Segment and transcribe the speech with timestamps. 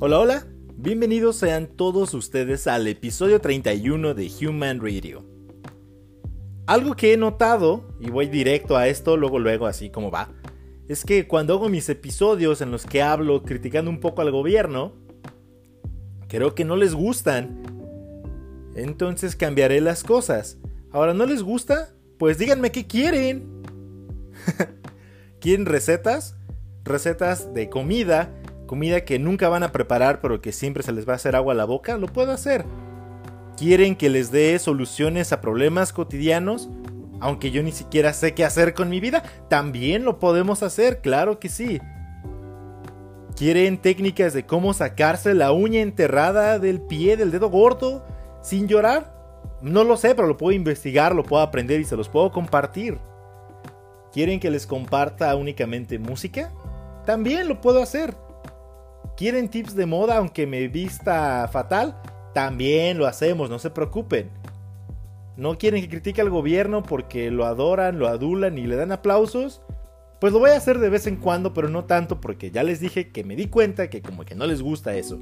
[0.00, 5.26] Hola, hola, bienvenidos sean todos ustedes al episodio 31 de Human Radio.
[6.66, 10.30] Algo que he notado, y voy directo a esto, luego luego así como va,
[10.86, 14.92] es que cuando hago mis episodios en los que hablo criticando un poco al gobierno,
[16.28, 17.60] creo que no les gustan.
[18.76, 20.58] Entonces cambiaré las cosas.
[20.92, 21.92] Ahora, ¿no les gusta?
[22.18, 23.64] Pues díganme qué quieren.
[25.40, 26.36] ¿Quieren recetas?
[26.84, 28.37] Recetas de comida
[28.68, 31.54] comida que nunca van a preparar pero que siempre se les va a hacer agua
[31.54, 32.64] a la boca, lo puedo hacer.
[33.56, 36.68] ¿Quieren que les dé soluciones a problemas cotidianos?
[37.18, 41.40] Aunque yo ni siquiera sé qué hacer con mi vida, también lo podemos hacer, claro
[41.40, 41.80] que sí.
[43.34, 48.04] ¿Quieren técnicas de cómo sacarse la uña enterrada del pie del dedo gordo
[48.42, 49.12] sin llorar?
[49.60, 52.98] No lo sé, pero lo puedo investigar, lo puedo aprender y se los puedo compartir.
[54.12, 56.52] ¿Quieren que les comparta únicamente música?
[57.04, 58.14] También lo puedo hacer.
[59.18, 62.00] ¿Quieren tips de moda aunque me vista fatal?
[62.34, 64.30] También lo hacemos, no se preocupen.
[65.36, 69.60] ¿No quieren que critique al gobierno porque lo adoran, lo adulan y le dan aplausos?
[70.20, 72.78] Pues lo voy a hacer de vez en cuando, pero no tanto porque ya les
[72.78, 75.18] dije que me di cuenta que como que no les gusta eso.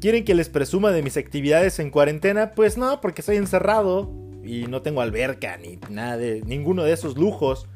[0.00, 2.52] ¿Quieren que les presuma de mis actividades en cuarentena?
[2.52, 4.10] Pues no, porque estoy encerrado
[4.42, 7.68] y no tengo alberca ni nada de ninguno de esos lujos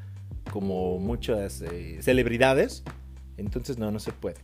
[0.50, 2.82] como muchas eh, celebridades.
[3.36, 4.38] Entonces no, no se puede.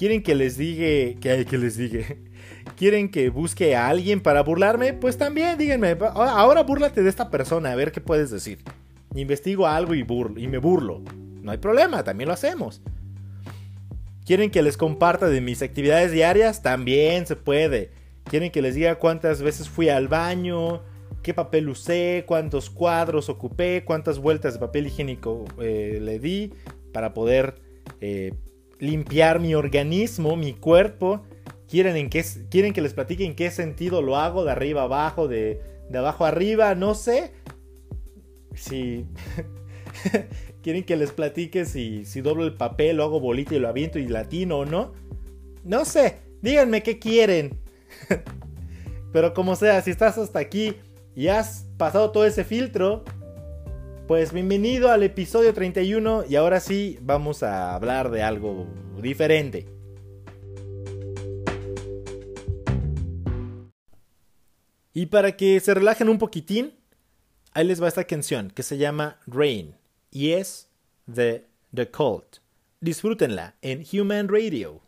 [0.00, 2.06] ¿Quieren que les diga, que, que les diga?
[2.78, 4.94] ¿Quieren que busque a alguien para burlarme?
[4.94, 8.60] Pues también díganme, ahora búrlate de esta persona, a ver qué puedes decir.
[9.14, 11.02] Investigo algo y, y me burlo.
[11.42, 12.80] No hay problema, también lo hacemos.
[14.24, 16.62] ¿Quieren que les comparta de mis actividades diarias?
[16.62, 17.90] También se puede.
[18.24, 20.80] ¿Quieren que les diga cuántas veces fui al baño?
[21.22, 22.24] ¿Qué papel usé?
[22.26, 23.84] ¿Cuántos cuadros ocupé?
[23.84, 26.54] ¿Cuántas vueltas de papel higiénico eh, le di?
[26.90, 27.60] Para poder
[28.00, 28.32] eh,
[28.80, 31.22] limpiar mi organismo, mi cuerpo.
[31.68, 35.28] Quieren, en qué, quieren que les platique en qué sentido lo hago, de arriba abajo,
[35.28, 37.32] de, de abajo arriba, no sé.
[38.54, 39.06] Si
[40.62, 44.00] quieren que les platique si, si doblo el papel, lo hago bolita y lo aviento
[44.00, 44.92] y latino o no.
[45.62, 47.58] No sé, díganme qué quieren.
[49.12, 50.74] Pero como sea, si estás hasta aquí
[51.14, 53.04] y has pasado todo ese filtro,
[54.10, 58.66] pues bienvenido al episodio 31 y ahora sí vamos a hablar de algo
[59.00, 59.68] diferente.
[64.92, 66.74] Y para que se relajen un poquitín,
[67.52, 69.76] ahí les va esta canción que se llama Rain
[70.10, 70.68] y es
[71.06, 72.38] de The Cult.
[72.80, 74.80] Disfrútenla en Human Radio.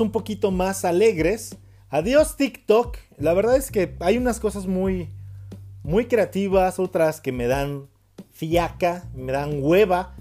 [0.00, 1.58] Un poquito más alegres,
[1.90, 2.96] adiós TikTok.
[3.18, 5.10] La verdad es que hay unas cosas muy,
[5.82, 7.88] muy creativas, otras que me dan
[8.32, 10.16] fiaca, me dan hueva,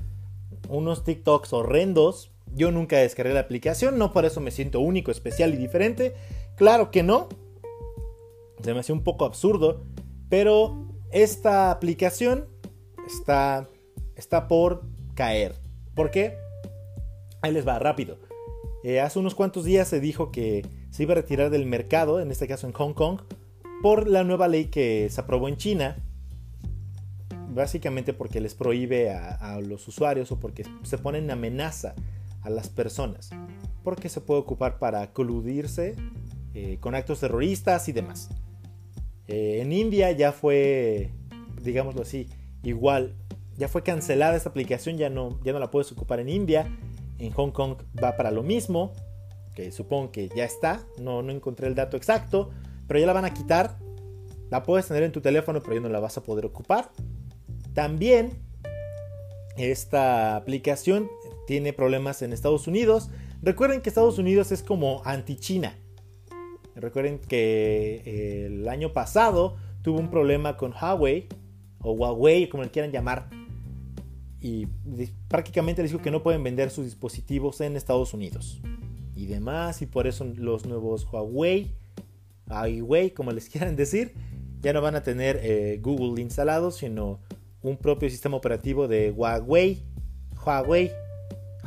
[0.70, 2.32] unos TikToks horrendos.
[2.54, 6.14] Yo nunca descargué la aplicación, no por eso me siento único, especial y diferente.
[6.56, 7.30] Claro que no.
[8.62, 9.86] Se me hace un poco absurdo,
[10.30, 12.48] pero esta aplicación
[13.08, 13.70] está,
[14.16, 14.84] está por
[15.16, 15.56] caer.
[15.96, 16.38] ¿Por qué?
[17.42, 18.18] Ahí les va, rápido.
[18.84, 22.32] Eh, hace unos cuantos días se dijo que se iba a retirar del mercado, en
[22.32, 23.22] este caso en Hong Kong,
[23.82, 25.98] por la nueva ley que se aprobó en China.
[27.50, 31.96] Básicamente porque les prohíbe a, los usuarios o porque se pone en amenaza
[32.42, 33.30] a las personas.
[33.84, 35.96] Porque se puede ocupar para coludirse
[36.54, 38.30] eh, con actos terroristas y demás.
[39.28, 41.12] Eh, en India ya fue,
[41.62, 42.28] digámoslo así,
[42.64, 43.16] igual,
[43.58, 46.68] ya fue cancelada esta aplicación, ya no, ya no la puedes ocupar en India.
[47.18, 48.94] En Hong Kong va para lo mismo,
[49.56, 52.50] que supongo que ya está, no, no encontré el dato exacto,
[52.88, 53.78] pero ya la van a quitar.
[54.50, 56.92] La puedes tener en tu teléfono, pero ya no la vas a poder ocupar.
[57.74, 58.32] También
[59.58, 61.10] esta aplicación
[61.48, 63.10] tiene problemas en Estados Unidos.
[63.42, 65.76] Recuerden que Estados Unidos es como anti-China.
[66.76, 71.28] Recuerden que eh, el año pasado tuvo un problema con Huawei,
[71.82, 73.30] o Huawei, como le quieran llamar,
[74.44, 74.68] y
[75.30, 78.62] prácticamente les dijo que no pueden vender sus dispositivos en Estados Unidos
[79.16, 81.74] y demás, y por eso los nuevos Huawei,
[82.50, 84.14] Huawei, como les quieran decir,
[84.62, 87.22] ya no van a tener eh, Google instalado, sino
[87.62, 89.82] un propio sistema operativo de Huawei,
[90.46, 90.92] Huawei,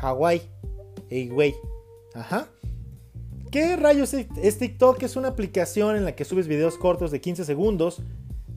[0.02, 0.42] Huawei,
[1.10, 1.54] Huawei,
[2.14, 2.50] ajá.
[3.50, 5.02] ¿Qué rayos es TikTok?
[5.02, 8.02] Es una aplicación en la que subes videos cortos de 15 segundos.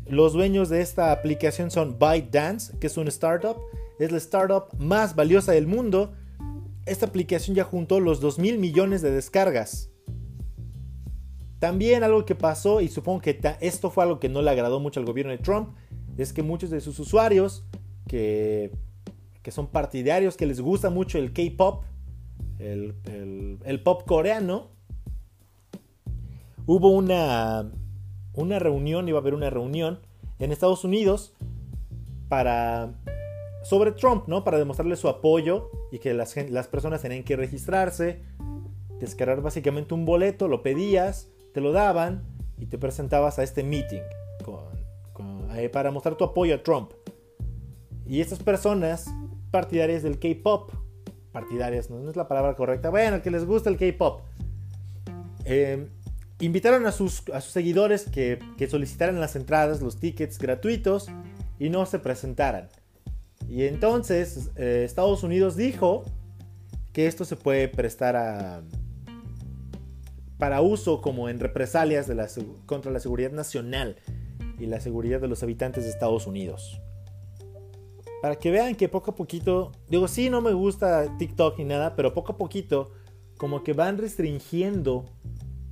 [0.07, 3.55] Los dueños de esta aplicación son ByteDance, que es una startup.
[3.99, 6.13] Es la startup más valiosa del mundo.
[6.85, 9.91] Esta aplicación ya juntó los 2 mil millones de descargas.
[11.59, 15.01] También algo que pasó, y supongo que esto fue algo que no le agradó mucho
[15.01, 15.75] al gobierno de Trump,
[16.17, 17.65] es que muchos de sus usuarios
[18.07, 18.71] que,
[19.43, 21.83] que son partidarios, que les gusta mucho el K-Pop,
[22.57, 24.69] el, el pop coreano,
[26.65, 27.69] hubo una,
[28.33, 29.99] una reunión, iba a haber una reunión
[30.39, 31.33] en Estados Unidos
[32.29, 32.93] para
[33.63, 34.43] sobre Trump, ¿no?
[34.43, 36.33] Para demostrarle su apoyo y que las,
[36.67, 38.21] personas tenían que registrarse,
[38.99, 42.23] descargar básicamente un boleto, lo pedías, te lo daban
[42.57, 44.01] y te presentabas a este meeting
[45.55, 46.91] eh, para mostrar tu apoyo a Trump.
[48.05, 49.07] Y estas personas
[49.51, 50.71] partidarias del K-pop,
[51.31, 52.09] partidarias, ¿no?
[52.09, 54.21] es la palabra correcta, bueno, que les gusta el K-pop,
[55.45, 55.87] eh,
[56.39, 58.39] invitaron a sus, a sus seguidores que,
[58.69, 61.07] solicitaran las entradas, los tickets gratuitos
[61.59, 62.69] y no se presentaran.
[63.49, 66.03] Y entonces eh, Estados Unidos dijo
[66.93, 68.61] que esto se puede prestar a,
[70.37, 72.09] para uso como en represalias
[72.65, 73.97] contra la seguridad nacional
[74.59, 76.79] y la seguridad de los habitantes de Estados Unidos.
[78.21, 81.95] Para que vean que poco a poquito, digo, sí, no me gusta TikTok ni nada,
[81.95, 82.91] pero poco a poquito,
[83.37, 85.05] como que van restringiendo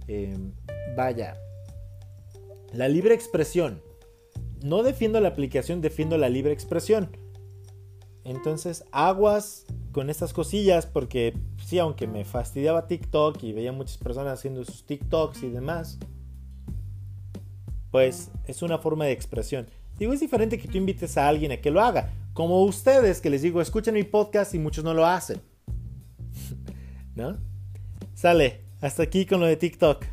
[0.08, 0.54] Em,
[0.96, 1.38] vaya,
[2.74, 3.82] la libre expresión.
[4.64, 7.10] No defiendo la aplicación, defiendo la libre expresión.
[8.28, 11.34] Entonces, aguas con estas cosillas porque
[11.66, 15.98] sí, aunque me fastidiaba TikTok y veía muchas personas haciendo sus TikToks y demás,
[17.90, 19.66] pues es una forma de expresión.
[19.98, 22.14] Digo, es diferente que tú invites a alguien a que lo haga.
[22.34, 25.42] Como ustedes que les digo, escuchen mi podcast y muchos no lo hacen.
[27.16, 27.38] ¿No?
[28.14, 28.62] Sale.
[28.82, 30.06] Hasta aquí con lo de TikTok.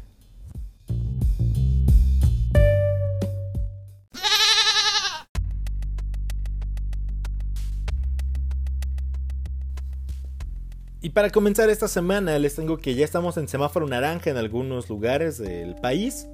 [11.05, 14.89] Y para comenzar esta semana les tengo que ya estamos en semáforo naranja en algunos
[14.89, 16.27] lugares del país.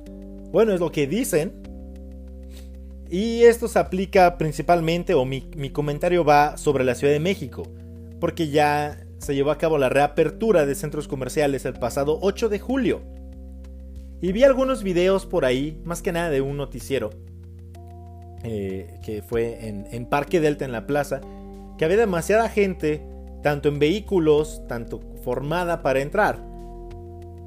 [0.53, 1.61] Bueno, es lo que dicen.
[3.11, 7.65] Y esto se aplica principalmente, o mi, comentario va sobre la Ciudad de México.
[8.21, 12.61] Porque ya se llevó a cabo la reapertura de centros comerciales el pasado 8 de
[12.61, 13.01] julio.
[14.23, 17.11] Y vi algunos videos por ahí, más que nada de un noticiero,
[18.45, 21.21] eh, que fue en, Parque Delta en la plaza,
[21.77, 23.10] que había demasiada gente,
[23.43, 26.45] tanto en vehículos, tanto formada para entrar,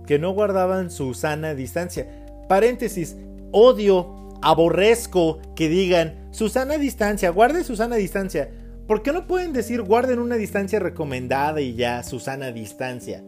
[0.06, 2.08] que no guardaban su sana distancia.
[2.50, 3.18] Paréntesis,
[3.52, 8.50] odio, aborrezco que digan, su sana distancia, guarde su sana distancia.
[8.88, 13.24] ¿Por qué no pueden decir guarden una distancia recomendada y ya, Susana distancia?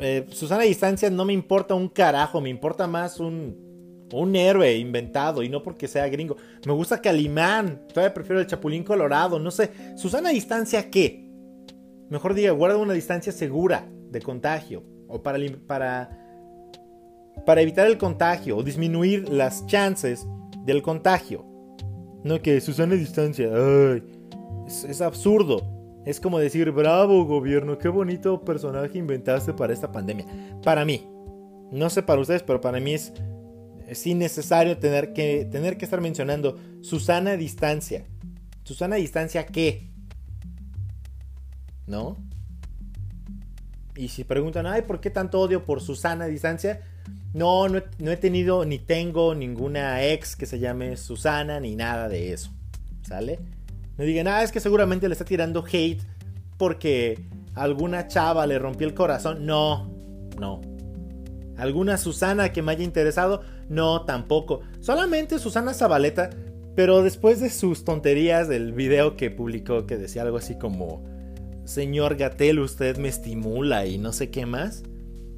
[0.00, 3.71] Eh, Susana distancia no me importa un carajo, me importa más un,
[4.12, 6.36] un héroe inventado y no porque sea gringo.
[6.66, 9.70] Me gusta Calimán, todavía prefiero el Chapulín Colorado, no sé.
[9.96, 11.28] Susana distancia qué?
[12.10, 16.10] Mejor diga, guarda una distancia segura, de contagio o para, para,
[17.44, 20.26] para evitar el contagio o disminuir las chances
[20.64, 21.44] del contagio.
[22.22, 24.02] No que Susana distancia, ay,
[24.66, 25.62] es, absurdo.
[26.04, 30.26] Es como decir, bravo gobierno, qué bonito personaje inventaste para esta pandemia.
[30.64, 31.06] Para mí,
[31.70, 33.12] no sé para ustedes, pero para mí es,
[33.92, 38.04] es innecesario tener que, tener que estar mencionando Susana distancia.
[38.64, 39.90] ¿Susana distancia qué?
[41.86, 42.16] ¿No?
[43.96, 46.80] Y si preguntan, ay, ¿por qué tanto odio por Susana distancia?
[47.34, 52.32] No, no he, tenido ni tengo ninguna ex que se llame Susana ni nada de
[52.32, 52.50] eso.
[53.02, 53.38] ¿Sale?
[53.98, 56.02] No digan, ah, es que seguramente le está tirando hate
[56.56, 57.18] porque
[57.54, 59.44] alguna chava le rompió el corazón.
[59.44, 59.90] No,
[60.38, 60.60] no.
[61.56, 63.42] ¿Alguna Susana que me haya interesado?
[63.68, 64.60] No, tampoco.
[64.80, 66.30] Solamente Susana Zabaleta.
[66.74, 71.04] Pero después de sus tonterías del video que publicó que decía algo así como,
[71.64, 74.82] Señor Gatel, usted me estimula y no sé qué más.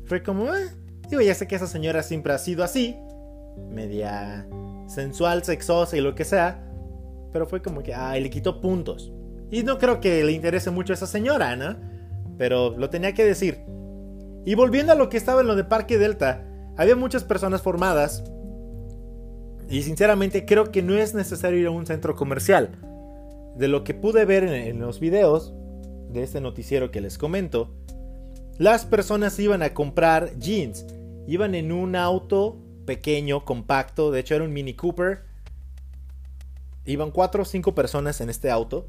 [0.05, 0.69] Fue como, eh,
[1.09, 2.97] Digo, ya sé que esa señora siempre ha sido así,
[3.71, 4.47] media
[4.87, 6.65] sensual, sexosa y lo que sea,
[7.33, 9.13] pero fue como que, ay, le quitó puntos.
[9.51, 11.77] Y no creo que le interese mucho a esa señora, ¿no?
[12.39, 13.61] Pero lo tenía que decir.
[14.47, 16.45] Y volviendo a lo que estaba en lo de Parque Delta,
[16.77, 18.25] había muchas personas formadas.
[19.69, 22.79] Y sinceramente creo que no es necesario ir a un centro comercial.
[23.57, 25.55] De lo que pude ver en, los videos
[26.11, 27.75] de este noticiero que les comento,
[28.59, 30.87] las personas iban a comprar jeans.
[31.27, 34.11] Iban en un auto pequeño, compacto.
[34.11, 35.23] De hecho, era un Mini Cooper.
[36.85, 38.89] Iban cuatro o cinco personas en este auto.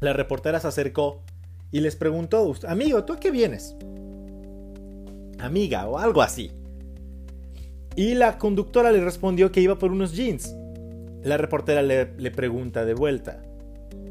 [0.00, 1.22] La reportera se acercó
[1.70, 3.76] y les preguntó, amigo, ¿tú a qué vienes?
[5.38, 6.52] Amiga o algo así.
[7.94, 10.54] Y la conductora le respondió que iba por unos jeans.
[11.22, 13.42] La reportera le, pregunta de vuelta,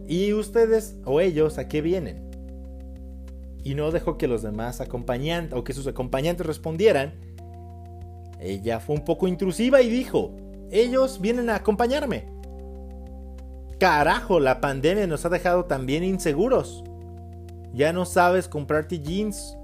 [0.08, 2.26] ¿y ustedes o ellos a qué vienen?
[3.66, 7.16] y no dejó que los demás acompañantes o que sus acompañantes respondieran,
[8.40, 10.32] ella fue un poco intrusiva y dijo,
[10.70, 12.26] ellos vienen a acompañarme.
[13.80, 16.84] Carajo, la pandemia nos ha dejado también inseguros.
[17.74, 19.58] Ya no sabes comprarte jeans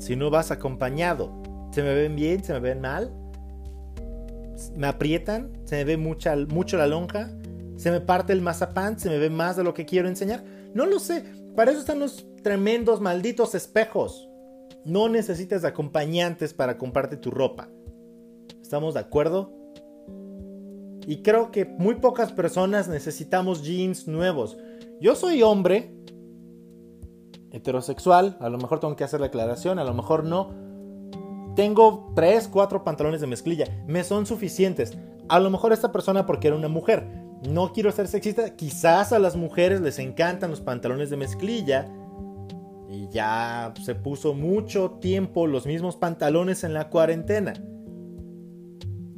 [0.00, 1.30] si no vas acompañado.
[1.70, 2.42] ¿Se me ven bien?
[2.42, 3.12] ¿Se me ven mal?
[4.74, 5.52] ¿Me aprietan?
[5.64, 7.30] ¿Se me ve mucho la lonja?
[7.76, 8.98] ¿Se me parte el mazapán?
[8.98, 10.42] ¿Se me ve más de lo que quiero enseñar?
[10.74, 11.24] No lo sé.
[11.54, 14.28] Para eso están los tremendos malditos espejos.
[14.84, 17.68] No necesitas acompañantes para comprarte tu ropa.
[18.62, 19.52] ¿Estamos de acuerdo?
[21.06, 24.56] Y creo que muy pocas personas necesitamos jeans nuevos.
[25.00, 25.94] Yo soy hombre,
[27.52, 30.50] heterosexual, a lo mejor tengo que hacer la aclaración, a lo mejor no.
[31.56, 34.96] Tengo 3, 4 pantalones de mezclilla, me son suficientes.
[35.28, 37.06] A lo mejor esta persona porque era una mujer.
[37.48, 41.88] No quiero ser sexista, quizás a las mujeres les encantan los pantalones de mezclilla
[42.90, 47.54] y ya se puso mucho tiempo los mismos pantalones en la cuarentena.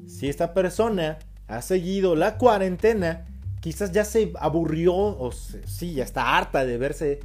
[0.07, 3.25] Si esta persona ha seguido la cuarentena,
[3.61, 7.21] quizás ya se aburrió o sí, ya está harta de verse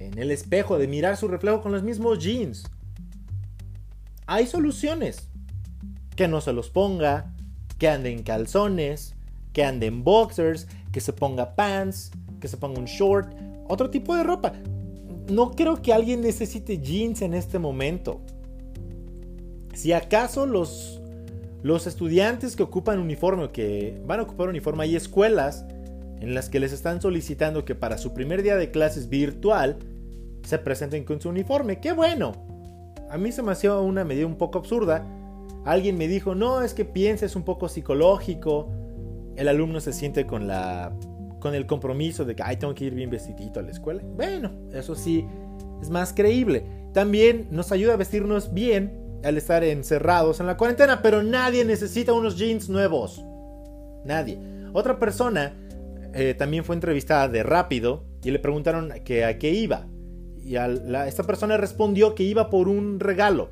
[0.00, 2.64] en el espejo, de mirar su reflejo con los mismos jeans.
[4.26, 5.28] Hay soluciones.
[6.16, 7.32] Que no se los ponga,
[7.78, 9.14] que ande en calzones,
[9.52, 13.32] que ande en boxers, que se ponga pants, que se ponga un short,
[13.68, 14.52] otro tipo de ropa
[15.30, 18.20] no creo que alguien necesite jeans en este momento.
[19.72, 21.00] Si acaso los,
[21.62, 25.64] los estudiantes que ocupan uniforme o que van a ocupar uniforme, hay escuelas
[26.20, 29.78] en las que les están solicitando que para su primer día de clases virtual
[30.42, 31.80] se presenten con su uniforme.
[31.80, 32.32] ¡Qué bueno!
[33.10, 35.04] A mí se me hacía una medida un poco absurda.
[35.64, 38.70] Alguien me dijo, no, es que pienses un poco psicológico.
[39.36, 40.92] El alumno se siente con la
[41.40, 44.02] con el compromiso de que, ay, tengo que ir bien vestidito a la escuela.
[44.14, 45.26] Bueno, eso sí
[45.80, 46.64] es más creíble.
[46.92, 52.12] También nos ayuda a vestirnos bien al estar encerrados en la cuarentena, pero nadie necesita
[52.12, 53.24] unos jeans nuevos.
[54.04, 54.38] Nadie.
[54.72, 55.54] Otra persona
[56.14, 59.86] eh, también fue entrevistada de rápido y le preguntaron a qué iba.
[60.42, 60.66] Y a
[61.06, 63.50] esta persona respondió que iba por un regalo.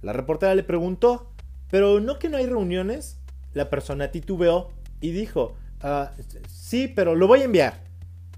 [0.00, 1.30] La reportera le preguntó,
[1.70, 3.18] pero no que no hay reuniones.
[3.52, 4.70] La persona titubeó
[5.00, 6.10] y dijo, Ah,
[6.48, 7.74] sí, pero lo voy a enviar.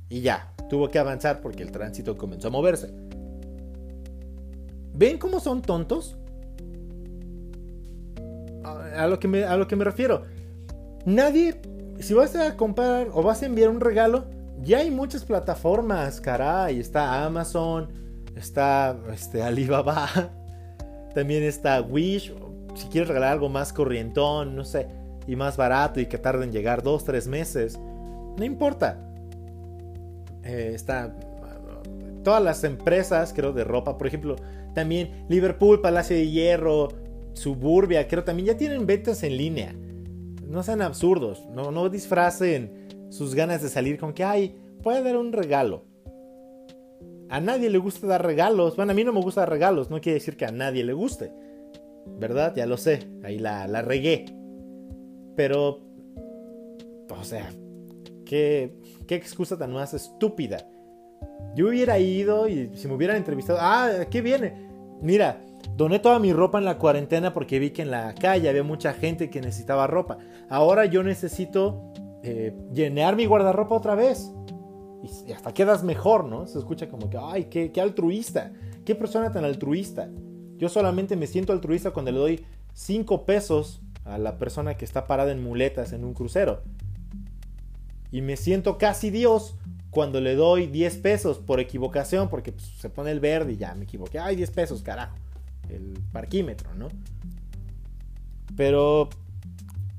[0.09, 2.93] Y ya, tuvo que avanzar porque el tránsito comenzó a moverse.
[4.95, 6.17] ¿Ven cómo son tontos?
[8.63, 10.25] A, lo, que a lo que me refiero.
[11.07, 11.61] Nadie,
[12.01, 14.27] si vas a comprar o vas a enviar un regalo,
[14.63, 16.79] ya hay muchas plataformas, caray.
[16.81, 17.89] Está Amazon,
[18.37, 20.09] está este, Alibaba,
[21.15, 22.35] también está Wish.
[22.75, 26.53] Si quieres regalar algo más corrientón, no sé y más barato y que tarde en
[26.53, 28.99] llegar dos, tres meses, no importa.
[30.43, 31.15] Eh, está
[32.25, 34.37] todas las empresas, creo, de ropa, por ejemplo,
[34.75, 36.89] también Liverpool, Palacio de Hierro,
[37.35, 39.75] Suburbia, creo, también ya tienen ventas en línea.
[40.51, 45.17] No sean absurdos, no, no disfracen sus ganas de salir con que, ay, puede dar
[45.17, 45.85] un regalo.
[47.29, 48.75] A nadie le gusta dar regalos.
[48.75, 50.93] Bueno, a mí no me gusta dar regalos, no quiere decir que a nadie le
[50.93, 51.33] guste.
[52.19, 52.53] ¿Verdad?
[52.57, 54.25] Ya lo sé, ahí la, la regué.
[55.37, 55.79] Pero,
[57.09, 57.49] o sea,
[58.27, 58.75] qué,
[59.07, 60.69] qué excusa tan más estúpida.
[61.55, 64.69] Yo hubiera ido y si me hubieran entrevistado, ah, ¿qué viene?
[65.01, 65.41] Mira,
[65.81, 68.93] doné toda mi ropa en la cuarentena porque vi que en la calle había mucha
[68.93, 70.19] gente que necesitaba ropa.
[70.51, 71.91] Ahora yo necesito
[72.23, 74.31] eh, llenar mi guardarropa otra vez.
[75.03, 76.47] Y, hasta quedas mejor, ¿no?
[76.47, 78.53] Se escucha como que, ay, qué, altruista.
[78.85, 80.11] Qué persona tan altruista.
[80.59, 85.07] Yo solamente me siento altruista cuando le doy 5 pesos a la persona que está
[85.07, 86.61] parada en muletas en un crucero.
[88.13, 89.57] Y me siento casi Dios
[89.89, 93.75] cuando le doy 10 pesos por equivocación, porque pues, se pone el verde y ya
[93.75, 94.19] me equivoqué.
[94.19, 95.17] Ay, 10 pesos, carajo.
[95.71, 96.89] El parquímetro, ¿no?
[98.57, 99.09] Pero,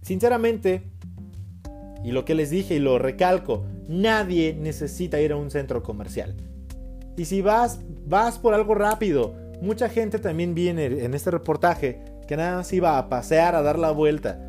[0.02, 0.84] sinceramente,
[2.04, 6.36] y lo que les dije y lo recalco, nadie necesita ir a un centro comercial.
[7.18, 9.36] Y si vas, vas por algo rápido.
[9.62, 13.78] Mucha gente también viene en este reportaje que nada más iba a pasear, a dar
[13.78, 14.40] la vuelta.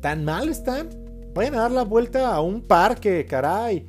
[0.00, 0.90] ¿Tan mal están?
[1.34, 3.88] Vayan a dar la vuelta a un parque, caray.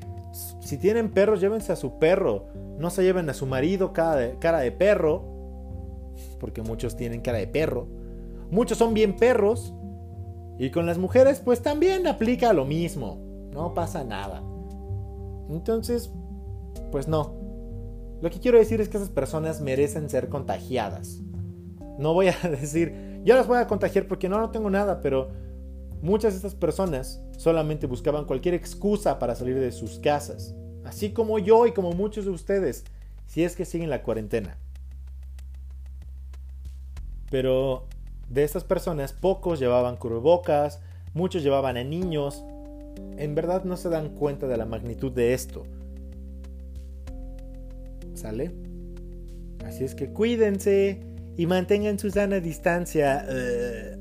[0.61, 2.47] Si tienen perros, llévense a su perro.
[2.77, 5.34] No se lleven a su marido cara de, cara de perro.
[6.39, 7.87] Porque muchos tienen cara de perro.
[8.51, 9.73] Muchos son bien perros.
[10.57, 13.19] Y con las mujeres, pues también aplica lo mismo.
[13.51, 14.43] No pasa nada.
[15.49, 16.11] Entonces,
[16.91, 17.33] pues no.
[18.21, 21.19] Lo que quiero decir es que esas personas merecen ser contagiadas.
[21.99, 25.29] No voy a decir, yo las voy a contagiar porque no, no tengo nada, pero
[26.01, 30.55] muchas de estas personas solamente buscaban cualquier excusa para salir de sus casas.
[30.83, 32.85] Así como yo y como muchos de ustedes,
[33.25, 34.57] si es que siguen la cuarentena.
[37.29, 37.87] Pero
[38.29, 40.79] de estas personas, pocos llevaban cubrebocas,
[41.13, 42.43] muchos llevaban a niños.
[43.17, 45.65] En verdad no se dan cuenta de la magnitud de esto.
[48.13, 48.51] ¿Sale?
[49.65, 51.01] Así es que cuídense
[51.37, 53.25] y mantengan su sana distancia.
[53.27, 53.97] Eh.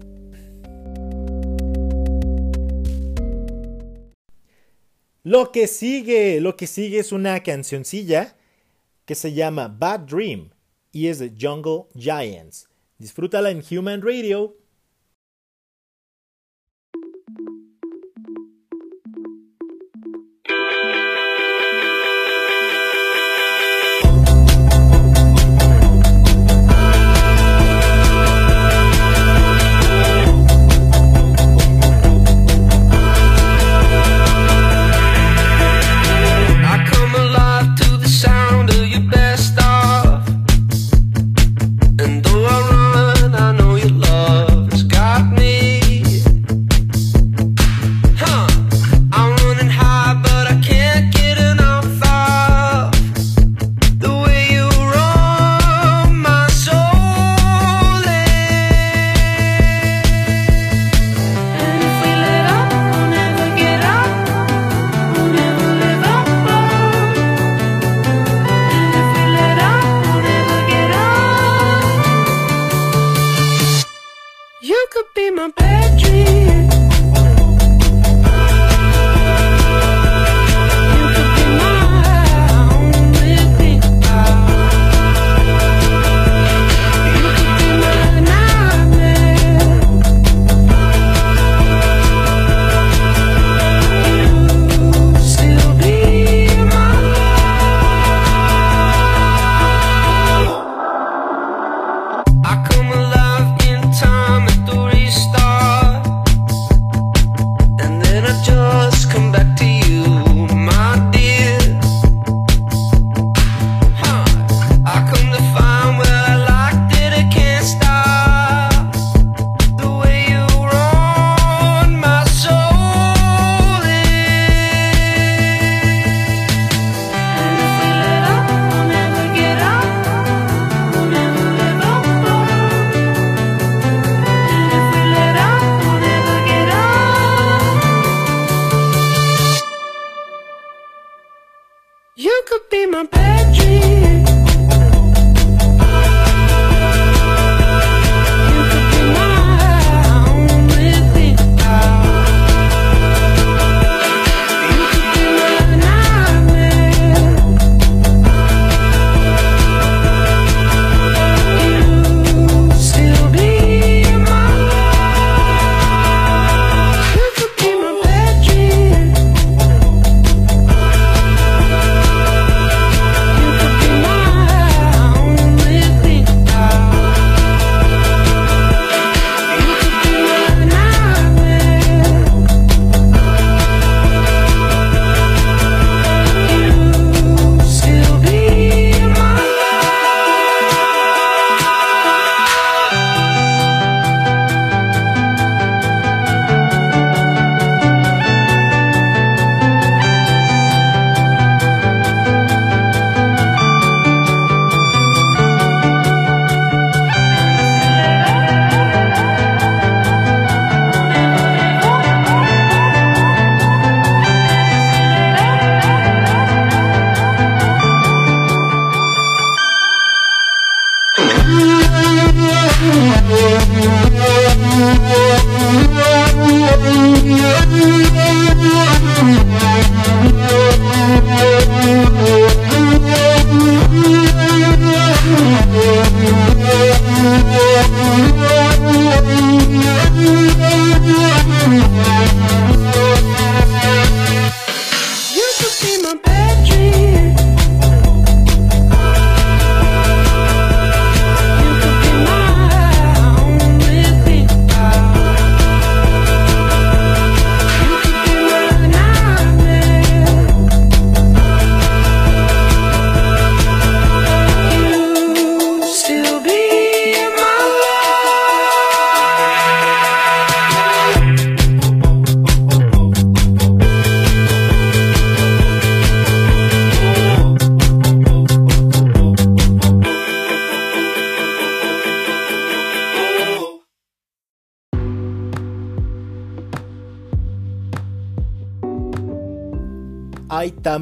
[5.22, 8.36] Lo que sigue, lo que sigue es una cancioncilla
[9.06, 10.50] que se llama Bad Dream
[10.92, 12.68] y es de Jungle Giants.
[12.98, 14.56] Disfrútala en Human Radio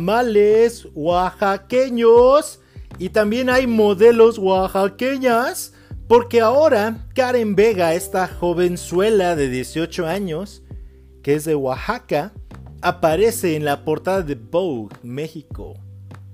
[0.03, 2.61] tamales oaxaqueños
[2.99, 5.75] y también hay modelos oaxaqueñas.
[6.09, 10.65] Porque ahora Karen Vega, esta jovenzuela de 18 años,
[11.23, 12.33] que es de Oaxaca,
[12.83, 15.75] aparece en la portada de Vogue México.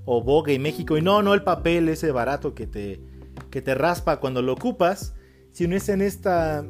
[0.06, 0.96] O Vogue México.
[0.96, 3.02] Y no, no el papel ese barato que te,
[3.50, 5.14] que te raspa cuando lo ocupas,
[5.52, 6.64] sino es en esta,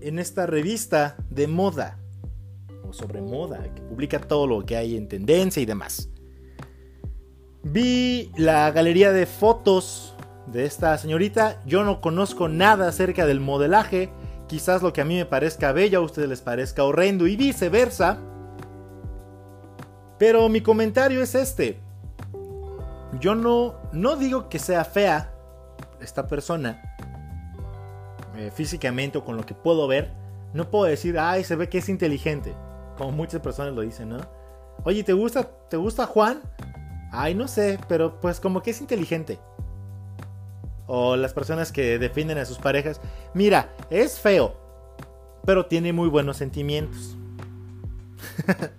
[0.00, 1.99] en esta revista de moda
[2.92, 6.10] sobre moda, que publica todo lo que hay en tendencia y demás.
[7.62, 10.14] Vi la galería de fotos
[10.46, 11.60] de esta señorita.
[11.66, 14.10] Yo no conozco nada acerca del modelaje.
[14.48, 18.18] Quizás lo que a mí me parezca bello a ustedes les parezca horrendo y viceversa.
[20.18, 21.78] Pero mi comentario es este.
[23.20, 25.34] Yo no, no digo que sea fea
[26.00, 26.82] esta persona.
[28.36, 30.12] Eh, físicamente o con lo que puedo ver.
[30.52, 32.54] No puedo decir, ay, se ve que es inteligente.
[33.00, 34.18] Como muchas personas lo dicen, ¿no?
[34.84, 36.42] Oye, ¿te gusta, ¿te gusta Juan?
[37.10, 39.38] Ay, no sé, pero pues como que es inteligente.
[40.86, 43.00] O las personas que defienden a sus parejas.
[43.32, 44.54] Mira, es feo,
[45.46, 47.16] pero tiene muy buenos sentimientos.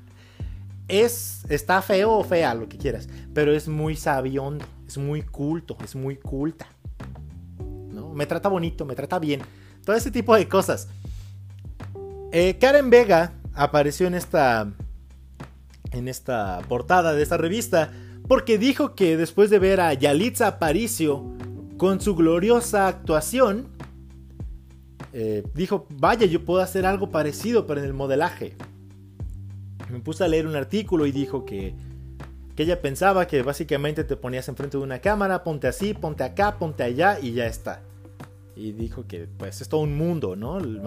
[0.87, 5.75] es, está feo o fea, lo que quieras, pero es muy sabiondo, es muy culto,
[5.83, 6.67] es muy culta.
[7.89, 8.09] ¿no?
[8.13, 9.41] Me trata bonito, me trata bien.
[9.83, 10.89] Todo ese tipo de cosas.
[12.31, 14.71] Eh, Karen Vega apareció en esta
[15.91, 17.91] en esta portada de esta revista
[18.27, 21.23] porque dijo que después de ver a Yalitza Aparicio
[21.77, 23.67] con su gloriosa actuación,
[25.13, 28.55] eh, dijo, vaya, yo puedo hacer algo parecido pero en el modelaje.
[29.89, 31.75] Me puse a leer un artículo y dijo que,
[32.55, 36.57] que ella pensaba que básicamente te ponías enfrente de una cámara, ponte así, ponte acá,
[36.57, 37.81] ponte allá y ya está.
[38.55, 40.59] Y dijo que pues es todo un mundo, ¿no?
[40.59, 40.81] El,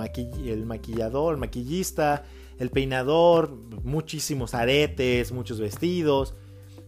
[0.46, 2.22] el maquillador, el maquillista,
[2.58, 3.50] el peinador,
[3.82, 6.34] muchísimos aretes, muchos vestidos.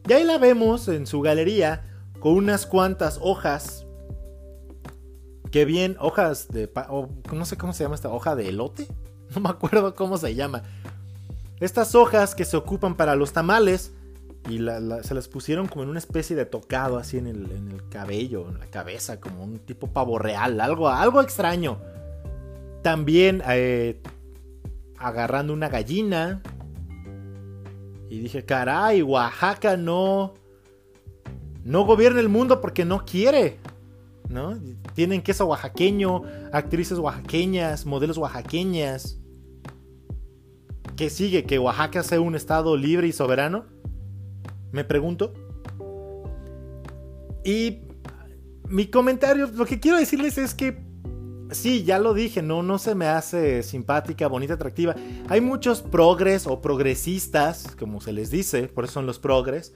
[0.09, 1.83] Y ahí la vemos en su galería
[2.21, 3.87] con unas cuantas hojas.
[5.51, 6.71] Que bien, hojas de...
[7.33, 8.87] no sé cómo se llama esta hoja de elote.
[9.35, 10.63] No me acuerdo cómo se llama.
[11.59, 13.93] Estas hojas que se ocupan para los tamales.
[14.49, 14.59] Y
[15.03, 18.67] se las pusieron como en una especie de tocado así en el, cabello, en la
[18.67, 21.81] cabeza, como un tipo pavo real, algo, algo extraño.
[22.83, 24.01] También eh,
[24.99, 26.43] agarrando una gallina.
[28.09, 30.35] Y dije, caray, Oaxaca no.
[31.65, 33.59] No gobierna el mundo porque no quiere.
[34.29, 34.59] ¿No?
[34.95, 39.21] Tienen queso oaxaqueño, actrices oaxaqueñas, modelos oaxaqueñas.
[40.97, 41.45] ¿Qué sigue?
[41.45, 43.67] ¿Que Oaxaca sea un estado libre y soberano?
[44.73, 45.35] Me pregunto.
[47.45, 47.83] Y
[48.69, 50.86] mi comentario, lo que quiero decirles es que
[51.51, 54.95] sí, ya lo dije, no, no se me hace simpática, bonita, atractiva.
[55.29, 59.75] Hay muchos progres o progresistas, como se les dice, por eso son los progres,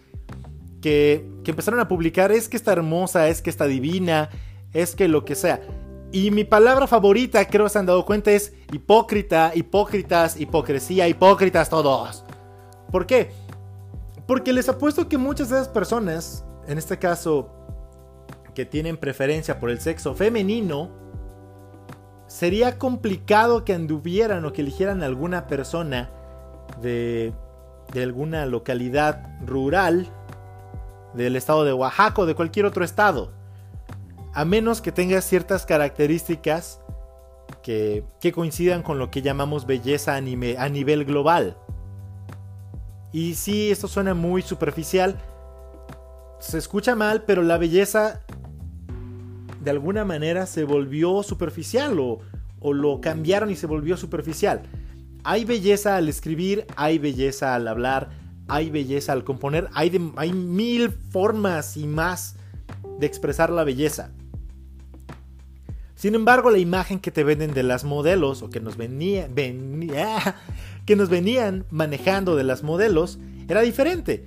[0.80, 4.30] que, que empezaron a publicar, es que está hermosa, es que está divina,
[4.72, 5.61] es que lo que sea.
[6.12, 11.70] Y mi palabra favorita, creo que se han dado cuenta, es hipócrita, hipócritas, hipocresía, hipócritas
[11.70, 12.24] todos.
[12.90, 13.30] ¿Por qué?
[14.26, 17.50] Porque les apuesto que muchas de esas personas, en este caso,
[18.54, 20.90] que tienen preferencia por el sexo femenino,
[22.31, 26.11] sería complicado que anduvieran o que eligieran alguna persona
[26.81, 27.33] de,
[27.93, 30.07] de alguna localidad rural
[31.12, 33.33] del estado de Oaxaca o de cualquier otro estado.
[34.33, 36.81] A menos que tenga ciertas características
[37.64, 41.57] que, coincidan con lo que llamamos belleza a nivel global.
[43.11, 45.21] Y sí, esto suena muy superficial.
[46.38, 48.21] Se escucha mal, pero la belleza
[49.61, 52.20] de alguna manera se volvió superficial o,
[52.73, 54.62] lo cambiaron y se volvió superficial.
[55.25, 58.11] Hay belleza al escribir, hay belleza al hablar,
[58.49, 62.37] hay belleza al componer, hay, hay mil formas y más
[62.99, 64.11] de expresar la belleza.
[66.01, 69.29] Sin embargo, la imagen que te venden de las modelos o que nos, venía,
[70.87, 73.18] que nos venían manejando de las modelos
[73.49, 74.25] era diferente.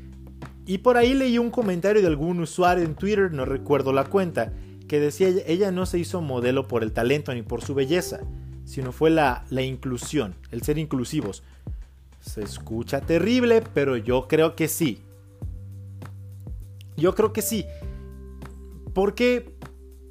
[0.68, 4.54] Y por ahí leí un comentario de algún usuario en Twitter, no recuerdo la cuenta,
[4.88, 8.22] que decía ella no se hizo modelo por el talento ni por su belleza,
[8.66, 11.44] sino fue la, la inclusión, el ser inclusivos.
[12.22, 15.02] Se escucha terrible, pero yo creo que sí.
[16.96, 17.66] Yo creo que sí.
[18.94, 19.54] ¿Por qué?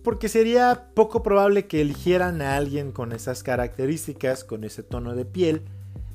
[0.03, 5.25] Porque sería poco probable que eligieran a alguien con esas características, con ese tono de
[5.25, 5.63] piel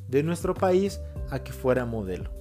[0.09, 2.31] de nuestro país a que fuera modelo.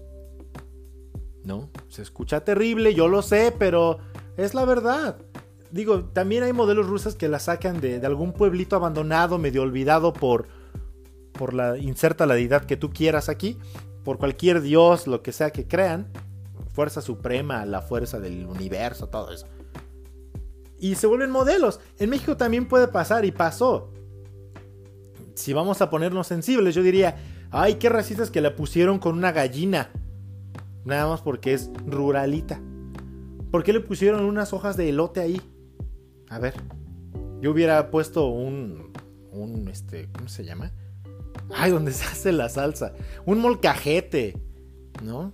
[1.45, 1.71] ¿No?
[1.89, 3.99] Se escucha terrible, yo lo sé, pero
[4.37, 5.17] es la verdad.
[5.77, 10.49] Digo, también hay modelos rusas que la sacan de, algún pueblito abandonado, medio olvidado por,
[11.33, 11.79] por la...
[11.79, 13.59] Inserta la deidad que tú quieras aquí,
[14.05, 16.11] por cualquier dios, lo que sea que crean.
[16.73, 19.47] Fuerza suprema, la fuerza del universo, todo eso
[20.79, 21.81] y se vuelven modelos.
[21.99, 23.93] En México también puede pasar y pasó.
[25.35, 27.17] Si vamos a ponernos sensibles, yo diría,
[27.51, 29.91] ay, qué racistas que la pusieron con una gallina.
[30.85, 32.61] Nada más porque es ruralita.
[33.51, 35.41] ¿Por qué le pusieron unas hojas de elote ahí?
[36.29, 36.55] A ver,
[37.41, 38.93] yo hubiera puesto un,
[39.31, 40.73] un, este, ¿cómo se llama?
[41.55, 42.93] Ay, donde se hace la salsa.
[43.25, 44.37] Un molcajete,
[45.03, 45.33] ¿no?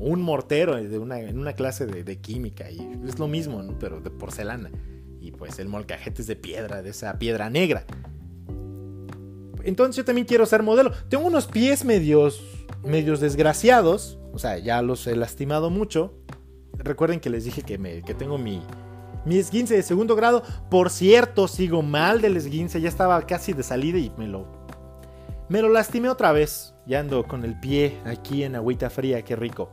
[0.00, 4.10] un mortero de una, en una clase de, química y es lo mismo, pero de
[4.10, 4.70] porcelana.
[5.20, 7.84] Y pues el molcajete es de piedra, de esa piedra negra.
[9.62, 10.90] Entonces yo también quiero ser modelo.
[11.08, 12.42] Tengo unos pies medios,
[12.82, 16.14] medios desgraciados, o sea, ya los he lastimado mucho.
[16.82, 18.62] Recuerden que les dije que, me, que tengo mi,
[19.24, 20.42] mi esguince de segundo grado.
[20.70, 24.46] Por cierto, sigo mal del esguince, ya estaba casi de salida y me lo,
[25.48, 26.74] me lo lastimé otra vez.
[26.86, 29.70] Ya ando con el pie aquí en agüita fría, qué rico.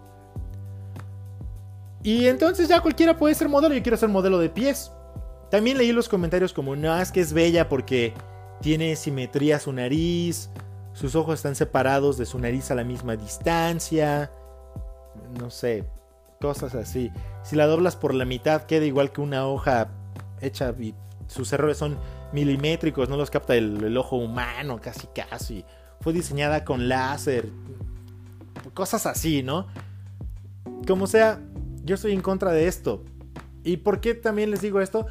[2.04, 3.74] Y entonces ya cualquiera puede ser modelo.
[3.74, 4.91] Yo quiero ser modelo de pies.
[5.50, 8.13] También leí los comentarios como, no, es que es bella porque
[8.62, 10.50] tiene simetría su nariz,
[10.93, 14.32] sus ojos están separados de su nariz a la misma distancia,
[15.39, 15.86] no sé,
[16.39, 17.12] cosas así.
[17.43, 19.89] Si la doblas por la mitad queda igual que una hoja
[20.41, 20.93] hecha y
[21.28, 21.97] sus errores son
[22.34, 25.65] milimétricos, no los capta el, ojo humano, casi casi.
[26.02, 27.50] Fue diseñada con láser,
[28.73, 29.67] cosas así, ¿no?
[30.88, 31.39] Como sea,
[31.84, 33.04] yo estoy en contra de esto.
[33.63, 35.08] ¿Y por qué también les digo esto?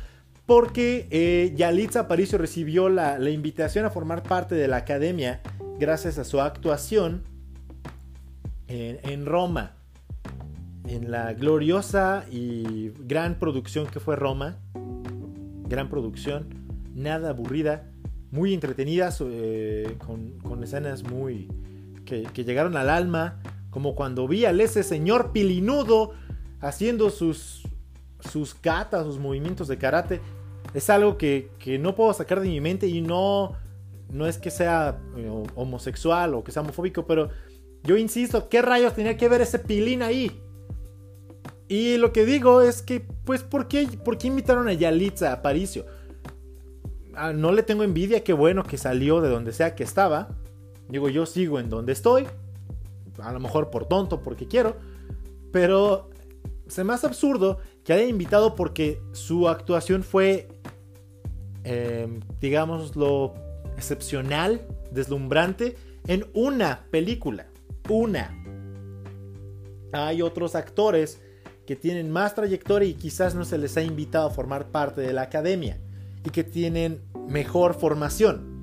[0.46, 5.42] Porque eh, Yalitza Aparicio recibió la, invitación a formar parte de la academia
[5.78, 7.24] gracias a su actuación
[8.68, 9.75] en, Roma.
[10.88, 14.58] En la gloriosa y gran producción que fue Roma.
[15.68, 16.48] Gran producción,
[16.94, 17.90] nada aburrida,
[18.30, 21.48] muy entretenida, eh, con, escenas muy
[22.04, 26.12] que, que, llegaron al alma, como cuando vi al ese señor pilinudo
[26.60, 27.62] haciendo sus,
[28.20, 30.20] sus katas, sus movimientos de karate.
[30.74, 33.54] Es algo que, no puedo sacar de mi mente y no,
[34.10, 37.30] no es que sea eh, homosexual o que sea homofóbico, pero
[37.82, 40.40] yo insisto, ¿qué rayos tenía que ver ese pilín ahí?
[41.68, 45.42] Y lo que digo es que, pues, ¿por qué, por qué invitaron a Yalitza a
[45.42, 45.84] Paricio?
[47.14, 50.28] Ah, no le tengo envidia, qué bueno que salió de donde sea que estaba.
[50.88, 52.26] Digo, yo sigo en donde estoy.
[53.20, 54.76] A lo mejor por tonto, porque quiero.
[55.50, 56.10] Pero
[56.68, 60.48] se me hace absurdo que haya invitado porque su actuación fue,
[61.64, 63.34] eh, digámoslo,
[63.76, 65.76] excepcional, deslumbrante
[66.06, 67.46] en una película.
[67.88, 68.32] Una.
[69.92, 71.20] Hay otros actores
[71.66, 75.12] que tienen más trayectoria y quizás no se les ha invitado a formar parte de
[75.12, 75.78] la academia
[76.24, 78.62] y que tienen mejor formación.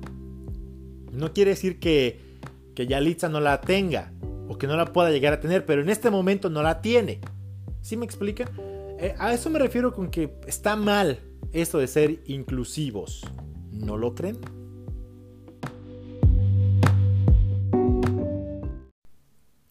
[1.12, 2.38] No quiere decir que,
[2.74, 4.12] que Yalitza no la tenga
[4.48, 7.20] o que no la pueda llegar a tener, pero en este momento no la tiene.
[7.82, 8.50] ¿Sí me explica?
[8.98, 11.20] Eh, a eso me refiero con que está mal
[11.52, 13.22] esto de ser inclusivos.
[13.70, 14.38] ¿No lo creen?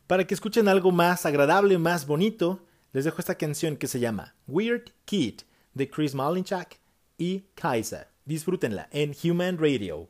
[0.05, 2.59] Para que escuchen algo más agradable, más bonito,
[2.93, 5.41] les dejo esta canción que se llama Weird Kid
[5.73, 6.79] de Chris Malinchak
[7.17, 8.07] y Kaisa.
[8.25, 10.09] Disfrútenla en Human Radio.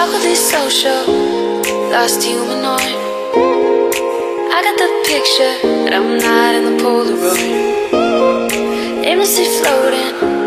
[0.00, 1.06] awkwardly social,
[1.90, 2.80] lost humanoid.
[4.52, 7.70] I got the picture, but I'm not in the Polaroid.
[9.04, 10.39] Aimlessly floating,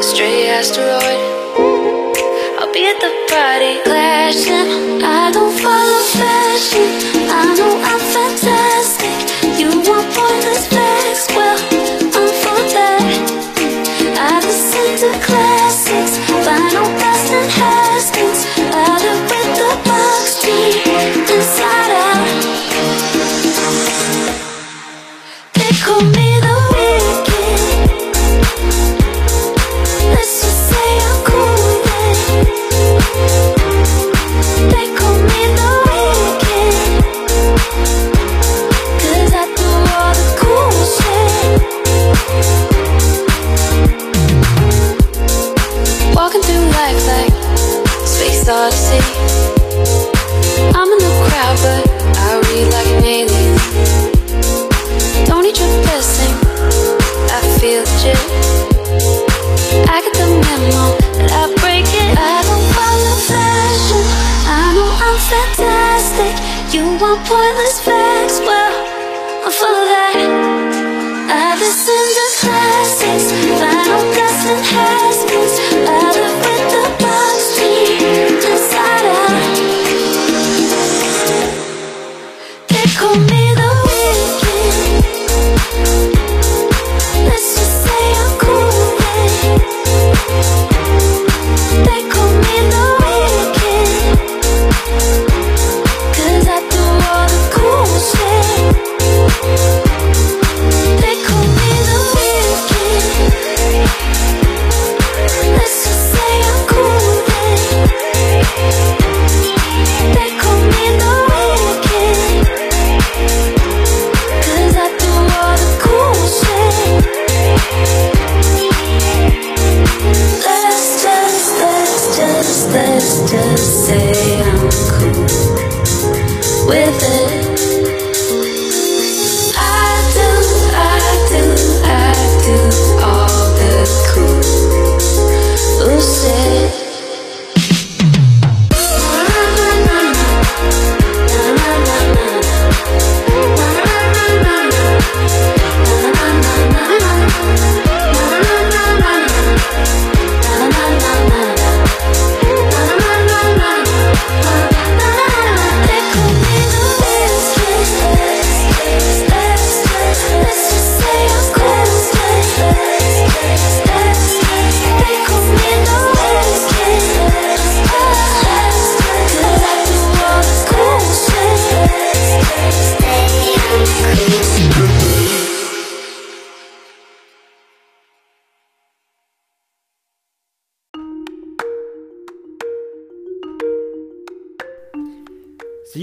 [0.00, 1.20] Stray asteroid.
[2.58, 5.47] I'll be at the party clashing I don't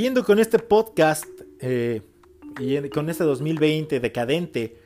[0.06, 1.26] Siguiendo con este podcast
[1.60, 2.00] eh,
[2.60, 4.78] y con este 2020 decadente,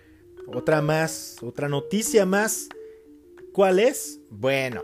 [0.48, 2.70] otra más, otra noticia más.
[3.52, 4.22] ¿Cuál es?
[4.30, 4.82] Bueno,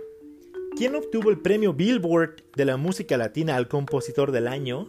[0.75, 4.88] ¿quién obtuvo el premio Billboard de la música latina al compositor del año?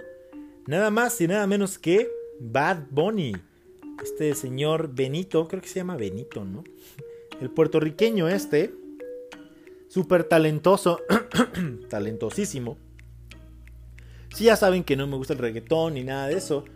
[0.66, 3.36] Nada más y nada menos que Bad Bunny.
[4.02, 6.64] Este señor Benito, creo que se llama Benito, ¿no?
[7.40, 8.74] El puertorriqueño este,
[9.86, 11.02] súper talentoso,
[11.88, 12.78] talentosísimo
[14.36, 16.66] Sí, ya saben que no me gusta el reggaetón ni nada de eso.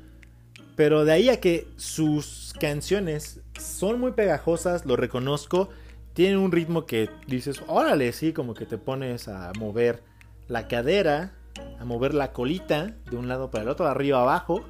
[0.76, 5.68] Pero de ahí a que sus canciones son muy pegajosas, lo reconozco.
[6.14, 10.02] Tienen un ritmo que dices, órale, sí, como que te pones a mover
[10.48, 11.34] la cadera,
[11.78, 14.64] a mover la colita de un lado para el otro, de arriba abajo,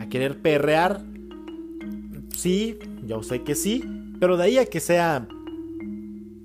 [0.00, 1.00] a querer perrear.
[2.36, 3.84] Sí, yo sé que sí,
[4.18, 5.28] pero de ahí a que sea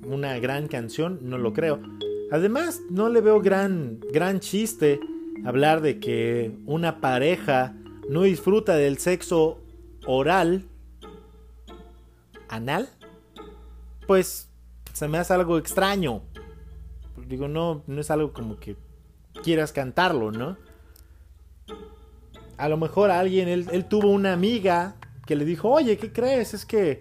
[0.05, 1.81] una gran canción, no lo creo.
[2.29, 4.99] Además, no le veo gran, gran chiste
[5.45, 7.73] hablar de que una pareja
[8.09, 9.59] no disfruta del sexo
[10.05, 10.65] oral,
[12.49, 12.89] anal,
[14.07, 14.49] pues
[14.93, 16.21] se me hace algo extraño.
[17.27, 18.75] Digo, no, no es algo como que
[19.43, 20.57] quieras cantarlo, ¿no?
[22.57, 26.53] A lo mejor alguien, él, él tuvo una amiga que le dijo, oye, ¿qué crees?
[26.53, 26.99] Es que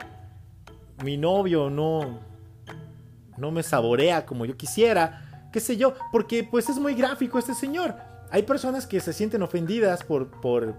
[1.03, 2.21] mi novio no,
[3.37, 7.55] no me saborea como yo quisiera, qué sé yo, porque pues es muy gráfico este
[7.55, 10.75] señor hay personas que se sienten ofendidas por, por,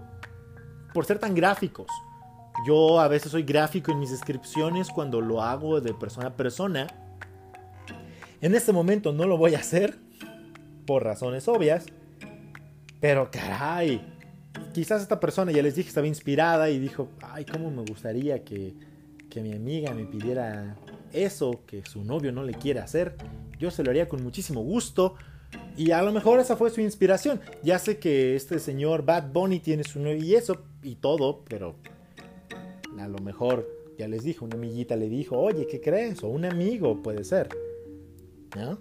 [0.94, 1.88] por ser tan gráficos.
[2.66, 6.86] Yo a veces soy gráfico en mis descripciones cuando lo hago de persona a persona.
[8.40, 9.98] En este momento no lo voy a hacer
[10.86, 11.86] por razones obvias.
[13.00, 14.00] Pero caray,
[14.72, 18.74] quizás esta persona, ya les dije, estaba inspirada y dijo, ay, cómo me gustaría que,
[19.28, 20.76] que mi amiga me pidiera
[21.12, 23.16] eso que su novio no le quiere hacer.
[23.58, 25.16] Yo se lo haría con muchísimo gusto
[25.76, 27.40] Y a lo mejor esa fue su inspiración.
[27.62, 31.76] Ya sé que este señor Bad Bunny tiene su novio y eso y todo, pero
[32.98, 36.22] a lo mejor ya les dijo, una amiguita le dijo, oye, ¿qué crees?
[36.22, 37.48] O un amigo puede ser.
[38.56, 38.78] ¿No?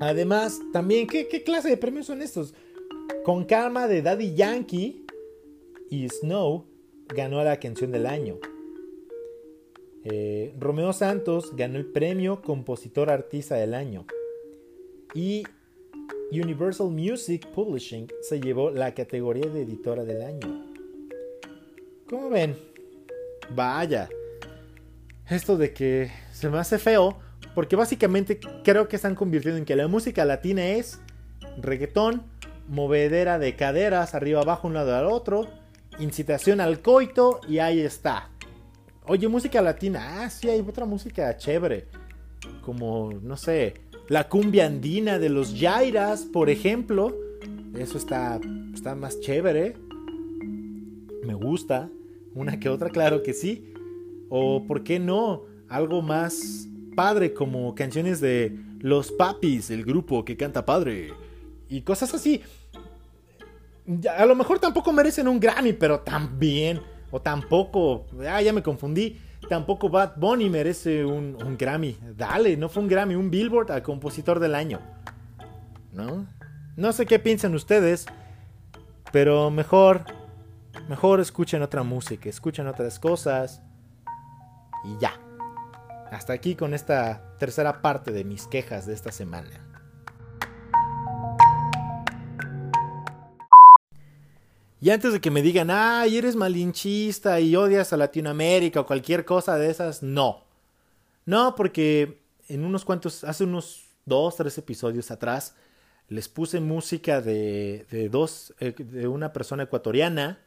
[0.00, 2.54] Además, también, ¿qué, ¿qué, clase de premios son estos?
[3.24, 5.04] Con calma de Daddy Yankee
[5.90, 6.64] y Snow
[7.08, 8.38] ganó la canción del año.
[10.04, 14.06] Eh, Romeo Santos ganó el premio Compositor Artista del Año.
[15.14, 15.44] Y
[16.32, 20.64] Universal Music Publishing se llevó la categoría de Editora del Año.
[22.08, 22.56] ¿Cómo ven?
[23.54, 24.08] Vaya.
[25.28, 27.18] Esto de que se me hace feo,
[27.54, 31.00] porque básicamente creo que están convirtiendo en que la música latina es
[31.58, 32.22] reggaetón,
[32.68, 35.48] movedera de caderas arriba abajo un lado al otro,
[35.98, 38.30] incitación al coito y ahí está.
[39.06, 40.22] Oye, música latina.
[40.22, 41.88] Ah, sí, hay otra música chévere.
[42.62, 43.74] Como, no sé,
[44.10, 47.16] la cumbia andina de los Jairas, por ejemplo.
[47.78, 48.40] Eso está,
[48.74, 49.76] está más chévere.
[51.24, 51.88] Me gusta.
[52.34, 53.72] Una que otra, claro que sí.
[54.28, 55.42] O, ¿por qué no?
[55.68, 61.12] Algo más padre como canciones de Los Papis, el grupo que canta padre.
[61.68, 62.42] Y cosas así.
[64.18, 66.80] A lo mejor tampoco merecen un Grammy, pero también
[67.12, 69.20] o tampoco, ah, ya me confundí.
[69.48, 71.98] Tampoco Bad Bunny merece un, Grammy.
[72.16, 74.80] Dale, no fue un Grammy, un Billboard al compositor del año.
[75.92, 76.26] ¿No?
[76.76, 78.06] No sé qué piensan ustedes,
[79.12, 80.04] pero mejor,
[80.88, 83.62] mejor escuchen otra música, escuchen otras cosas.
[84.84, 85.12] Y ya.
[86.10, 89.69] Hasta aquí con esta tercera parte de mis quejas de esta semana.
[94.80, 99.26] Y antes de que me digan, ay, eres malinchista y odias a Latinoamérica o cualquier
[99.26, 100.44] cosa de esas, no.
[101.26, 105.54] No, porque en unos cuantos, hace unos dos, tres episodios atrás,
[106.08, 110.40] les puse música de, de dos, eh, de una persona ecuatoriana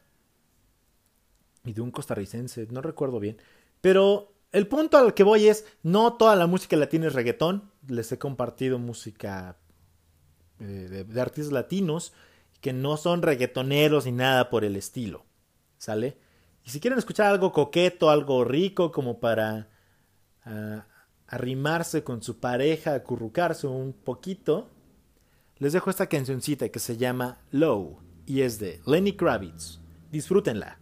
[1.64, 3.38] y de un costarricense, no recuerdo bien.
[3.80, 7.70] Pero el punto al que voy es, no toda la música latina es reggaetón.
[7.86, 9.56] Les he compartido música
[10.58, 12.12] eh, de artistas latinos
[12.64, 15.26] que no son reggaetoneros ni nada por el estilo.
[15.76, 16.16] ¿Sale?
[16.64, 19.68] Y si quieren escuchar algo coqueto, algo rico, como para
[20.46, 20.86] ah,
[21.26, 24.70] arrimarse con su pareja, acurrucarse un poquito,
[25.58, 29.80] les dejo esta cancioncita que se llama Low y es de Lenny Kravitz.
[30.10, 30.78] Disfrútenla.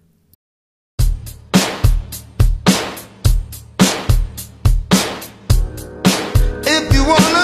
[6.64, 7.42] If you wanna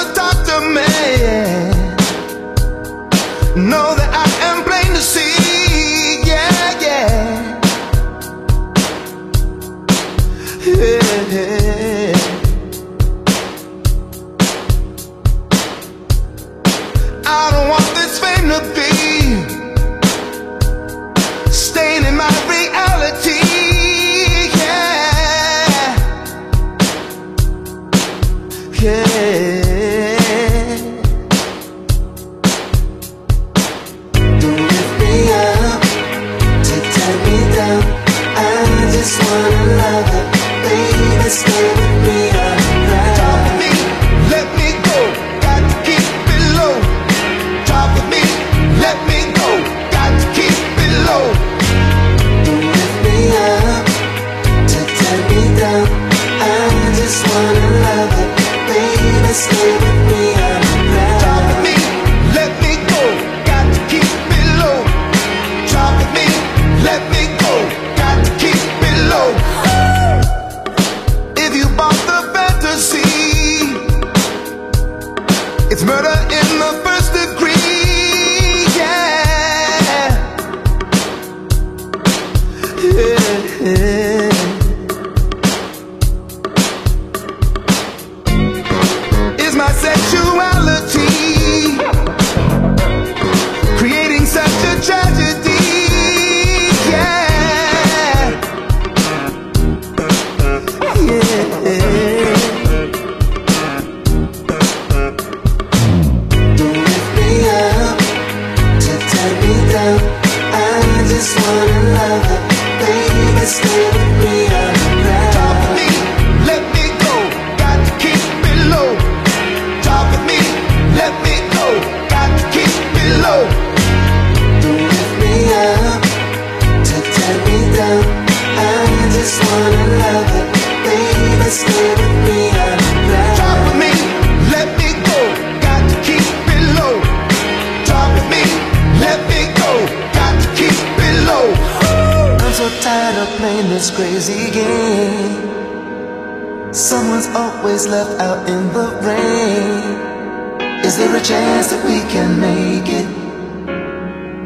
[147.78, 150.84] always left out in the rain.
[150.84, 153.06] Is there a chance that we can make it?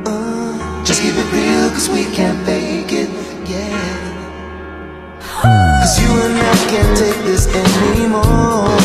[0.07, 3.09] Uh, just keep it real, cause we can't fake it,
[3.49, 3.81] yeah.
[5.81, 8.77] Cause you and I can't take this anymore.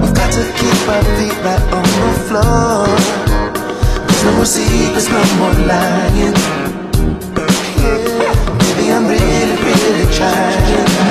[0.00, 2.84] We've got to keep our feet right on the floor.
[4.06, 6.36] There's no more secrets, no more lying.
[7.80, 8.28] Yeah,
[8.60, 11.09] Maybe I'm really, really trying,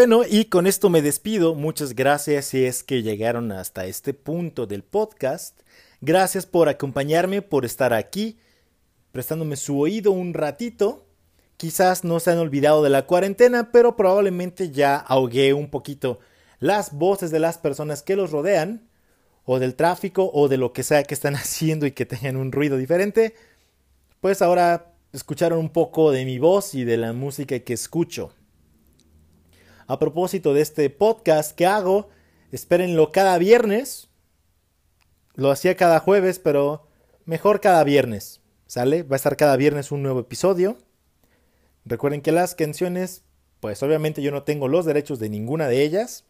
[0.00, 1.54] Bueno, y con esto me despido.
[1.54, 5.60] Muchas gracias si es que llegaron hasta este punto del podcast.
[6.00, 8.38] Gracias por acompañarme, por estar aquí,
[9.12, 11.04] prestándome su oído un ratito.
[11.58, 16.18] Quizás no se han olvidado de la cuarentena, pero probablemente ya ahogué un poquito
[16.60, 18.88] las voces de las personas que los rodean,
[19.44, 22.52] o del tráfico, o de lo que sea que están haciendo y que tengan un
[22.52, 23.34] ruido diferente.
[24.22, 28.32] Pues ahora escucharon un poco de mi voz y de la música que escucho.
[29.90, 32.10] A propósito de este podcast que hago,
[32.52, 34.08] espérenlo cada viernes.
[35.34, 36.86] Lo hacía cada jueves, pero
[37.24, 38.40] mejor cada viernes.
[38.68, 39.02] ¿Sale?
[39.02, 40.78] Va a estar cada viernes un nuevo episodio.
[41.84, 43.24] Recuerden que las canciones,
[43.58, 46.24] pues obviamente yo no tengo los derechos de ninguna de ellas.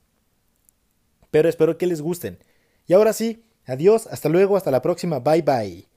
[1.31, 2.39] Pero espero que les gusten.
[2.87, 5.90] Y ahora sí, adiós, hasta luego, hasta la próxima, bye bye.